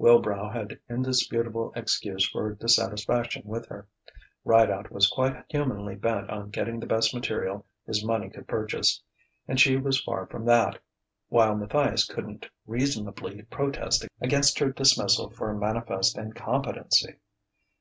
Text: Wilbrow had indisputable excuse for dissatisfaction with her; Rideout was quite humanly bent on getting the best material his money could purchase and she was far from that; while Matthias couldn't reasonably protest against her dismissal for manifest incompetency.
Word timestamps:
Wilbrow 0.00 0.48
had 0.52 0.80
indisputable 0.90 1.72
excuse 1.76 2.28
for 2.28 2.52
dissatisfaction 2.52 3.42
with 3.46 3.66
her; 3.68 3.86
Rideout 4.44 4.90
was 4.90 5.06
quite 5.06 5.44
humanly 5.48 5.94
bent 5.94 6.28
on 6.28 6.50
getting 6.50 6.80
the 6.80 6.88
best 6.88 7.14
material 7.14 7.64
his 7.86 8.04
money 8.04 8.28
could 8.28 8.48
purchase 8.48 9.00
and 9.46 9.60
she 9.60 9.76
was 9.76 10.02
far 10.02 10.26
from 10.26 10.44
that; 10.46 10.80
while 11.28 11.54
Matthias 11.54 12.04
couldn't 12.04 12.48
reasonably 12.66 13.42
protest 13.42 14.04
against 14.20 14.58
her 14.58 14.72
dismissal 14.72 15.30
for 15.30 15.54
manifest 15.54 16.18
incompetency. 16.18 17.20